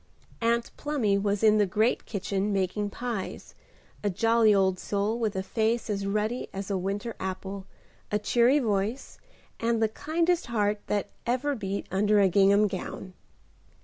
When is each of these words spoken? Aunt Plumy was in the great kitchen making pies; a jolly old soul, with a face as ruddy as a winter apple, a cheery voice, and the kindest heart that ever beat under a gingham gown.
Aunt 0.41 0.71
Plumy 0.77 1.15
was 1.19 1.43
in 1.43 1.59
the 1.59 1.67
great 1.67 2.07
kitchen 2.07 2.51
making 2.51 2.89
pies; 2.89 3.53
a 4.03 4.09
jolly 4.09 4.51
old 4.51 4.79
soul, 4.79 5.19
with 5.19 5.35
a 5.35 5.43
face 5.43 5.91
as 5.91 6.07
ruddy 6.07 6.49
as 6.51 6.71
a 6.71 6.77
winter 6.79 7.15
apple, 7.19 7.67
a 8.11 8.17
cheery 8.17 8.57
voice, 8.57 9.19
and 9.59 9.79
the 9.79 9.87
kindest 9.87 10.47
heart 10.47 10.79
that 10.87 11.11
ever 11.27 11.53
beat 11.53 11.85
under 11.91 12.19
a 12.19 12.29
gingham 12.29 12.65
gown. 12.67 13.13